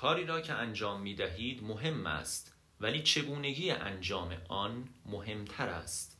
[0.00, 6.18] کاری را که انجام می دهید مهم است ولی چگونگی انجام آن مهمتر است.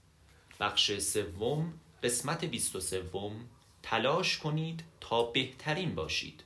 [0.60, 1.72] بخش سوم
[2.02, 3.48] قسمت بیست و سوم
[3.82, 6.44] تلاش کنید تا بهترین باشید.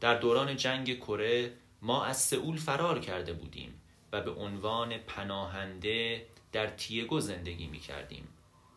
[0.00, 3.80] در دوران جنگ کره ما از سئول فرار کرده بودیم
[4.12, 8.28] و به عنوان پناهنده در تیگو زندگی می کردیم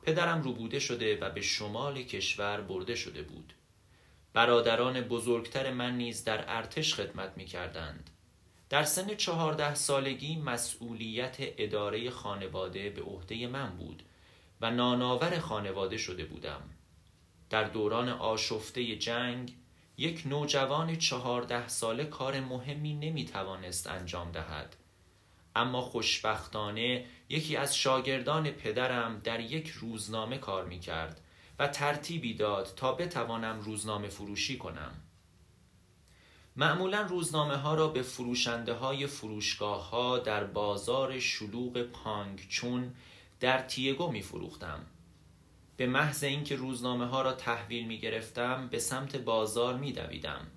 [0.04, 3.54] پدرم روبوده شده و به شمال کشور برده شده بود.
[4.36, 8.10] برادران بزرگتر من نیز در ارتش خدمت می کردند.
[8.70, 14.04] در سن چهارده سالگی مسئولیت اداره خانواده به عهده من بود
[14.62, 16.62] و ناناور خانواده شده بودم.
[17.50, 19.56] در دوران آشفته جنگ
[19.98, 24.76] یک نوجوان چهارده ساله کار مهمی نمی توانست انجام دهد.
[25.56, 31.22] اما خوشبختانه یکی از شاگردان پدرم در یک روزنامه کار می کرد
[31.60, 34.92] و ترتیبی داد تا بتوانم روزنامه فروشی کنم.
[36.56, 42.94] معمولا روزنامه ها را به فروشنده های فروشگاه ها در بازار شلوغ پانگ چون
[43.40, 44.86] در تیگو می فروختم.
[45.78, 50.48] به محض اینکه روزنامه ها را تحویل می گرفتم به سمت بازار می دویدم.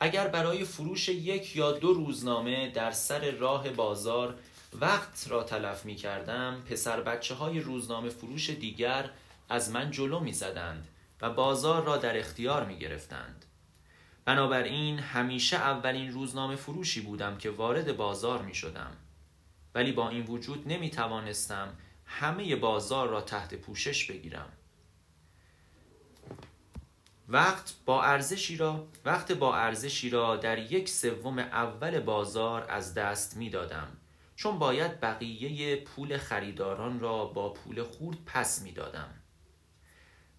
[0.00, 4.38] اگر برای فروش یک یا دو روزنامه در سر راه بازار
[4.80, 9.10] وقت را تلف می کردم پسر بچه های روزنامه فروش دیگر
[9.52, 10.88] از من جلو می زدند
[11.20, 13.44] و بازار را در اختیار می گرفتند.
[14.24, 18.96] بنابراین همیشه اولین روزنامه فروشی بودم که وارد بازار می شدم.
[19.74, 24.52] ولی با این وجود نمی توانستم همه بازار را تحت پوشش بگیرم.
[27.28, 33.36] وقت با ارزشی را وقت با ارزشی را در یک سوم اول بازار از دست
[33.36, 33.88] می دادم
[34.36, 39.21] چون باید بقیه پول خریداران را با پول خورد پس می دادم.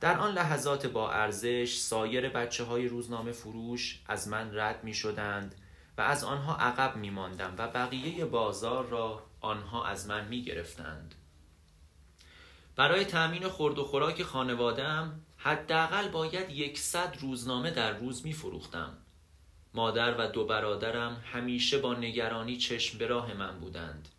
[0.03, 5.55] در آن لحظات با ارزش سایر بچه های روزنامه فروش از من رد می شدند
[5.97, 11.15] و از آنها عقب می ماندم و بقیه بازار را آنها از من می گرفتند.
[12.75, 18.97] برای تأمین خورد و خوراک خانوادم حداقل باید یکصد روزنامه در روز می فروختم.
[19.73, 24.09] مادر و دو برادرم همیشه با نگرانی چشم به راه من بودند.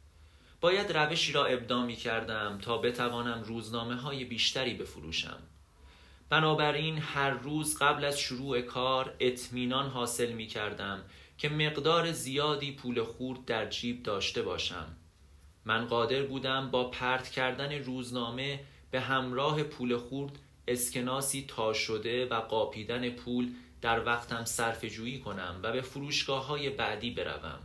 [0.61, 5.39] باید روشی را ابدا می کردم تا بتوانم روزنامه های بیشتری بفروشم.
[6.29, 11.05] بنابراین هر روز قبل از شروع کار اطمینان حاصل می کردم
[11.39, 14.87] که مقدار زیادی پول خورد در جیب داشته باشم.
[15.65, 22.35] من قادر بودم با پرت کردن روزنامه به همراه پول خورد اسکناسی تا شده و
[22.41, 27.59] قاپیدن پول در وقتم صرف جویی کنم و به فروشگاه های بعدی بروم.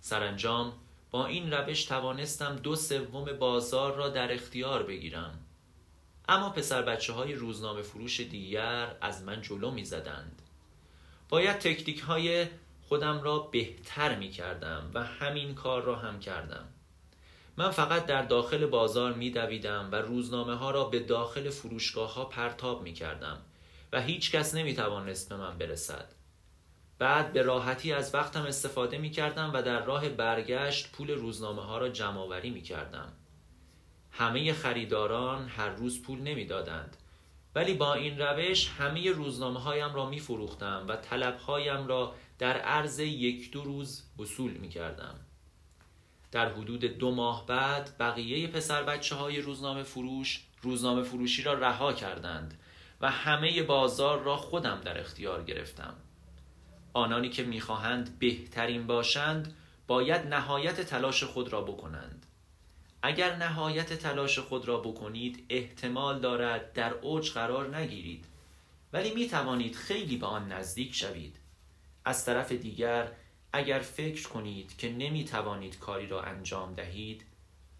[0.00, 0.72] سرانجام
[1.10, 5.38] با این روش توانستم دو سوم بازار را در اختیار بگیرم.
[6.30, 10.42] اما پسر بچه های روزنامه فروش دیگر از من جلو می زدند.
[11.28, 12.46] باید تکنیک های
[12.88, 16.68] خودم را بهتر می کردم و همین کار را هم کردم.
[17.56, 22.24] من فقط در داخل بازار می دویدم و روزنامه ها را به داخل فروشگاه ها
[22.24, 23.38] پرتاب می کردم
[23.92, 26.12] و هیچ کس نمی توانست به من برسد.
[26.98, 31.78] بعد به راحتی از وقتم استفاده می کردم و در راه برگشت پول روزنامه ها
[31.78, 33.12] را جمع آوری می کردم.
[34.12, 36.96] همه خریداران هر روز پول نمی‌دادند
[37.54, 42.56] ولی با این روش همه روزنامه هایم را می فروختم و طلب هایم را در
[42.56, 45.14] عرض یک دو روز وصول می کردم.
[46.32, 51.92] در حدود دو ماه بعد بقیه پسر بچه های روزنامه فروش روزنامه فروشی را رها
[51.92, 52.60] کردند
[53.00, 55.94] و همه بازار را خودم در اختیار گرفتم.
[56.92, 59.56] آنانی که می‌خواهند بهترین باشند
[59.86, 62.26] باید نهایت تلاش خود را بکنند.
[63.02, 68.24] اگر نهایت تلاش خود را بکنید احتمال دارد در اوج قرار نگیرید.
[68.92, 71.36] ولی می توانید خیلی به آن نزدیک شوید.
[72.04, 73.12] از طرف دیگر
[73.52, 77.24] اگر فکر کنید که نمی توانید کاری را انجام دهید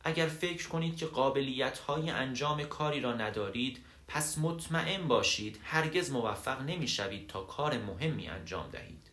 [0.04, 6.62] اگر فکر کنید که قابلیت های انجام کاری را ندارید پس مطمئن باشید هرگز موفق
[6.62, 9.10] نمی شوید تا کار مهمی انجام دهید.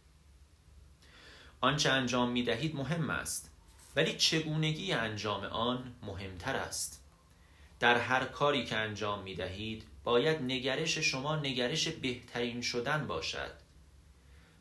[1.61, 3.51] آنچه انجام می دهید مهم است.
[3.97, 7.03] ولی چگونگی انجام آن مهمتر است.
[7.79, 13.51] در هر کاری که انجام می دهید باید نگرش شما نگرش بهترین شدن باشد.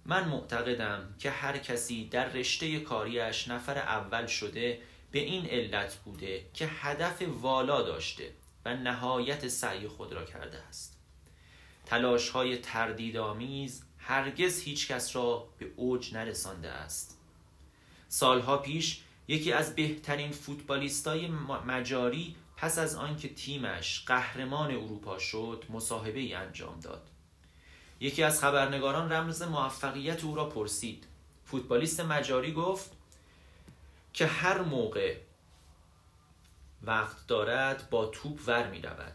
[0.05, 4.81] من معتقدم که هر کسی در رشته کاریش نفر اول شده
[5.11, 8.33] به این علت بوده که هدف والا داشته
[8.65, 11.00] و نهایت سعی خود را کرده است.
[11.87, 17.19] تلاش های تردیدآمیز هرگز هیچ کس را به اوج نرسانده است.
[18.09, 21.28] سالها پیش یکی از بهترین فوتبالیستای
[21.67, 27.11] مجاری پس از آنکه تیمش قهرمان اروپا شد مصاحبه ای انجام داد.
[28.00, 31.06] یکی از خبرنگاران رمز موفقیت او را پرسید.
[31.44, 32.90] فوتبالیست مجاری گفت
[34.12, 35.17] که هر موقع
[36.82, 39.12] وقت دارد با توپ ور می رود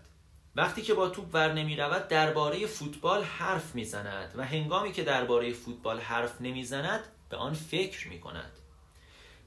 [0.56, 5.04] وقتی که با توپ ور نمی رود درباره فوتبال حرف می زند و هنگامی که
[5.04, 8.52] درباره فوتبال حرف نمی زند به آن فکر می کند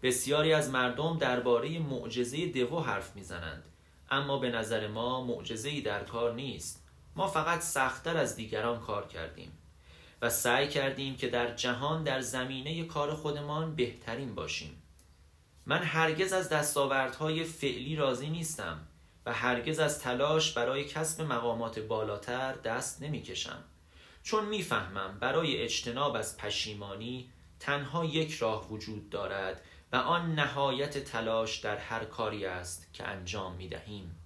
[0.05, 3.65] بسیاری از مردم درباره معجزه دو حرف می زنند
[4.11, 6.85] اما به نظر ما معجزه‌ای در کار نیست.
[7.17, 9.53] ما فقط سختتر از دیگران کار کردیم
[10.23, 14.83] و سعی کردیم که در جهان در زمینه کار خودمان بهترین باشیم.
[15.67, 18.81] من هرگز از دستاوردهای فعلی راضی نیستم
[19.27, 23.65] و هرگز از تلاش برای کسب مقامات بالاتر دست نمی‌کشم.
[24.23, 27.31] چون می‌فهمم برای اجتناب از پشیمانی
[27.61, 29.61] تنها یک راه وجود دارد
[29.93, 34.24] و آن نهایت تلاش در هر کاری است که انجام می دهیم.